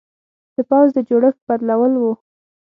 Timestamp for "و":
1.97-2.03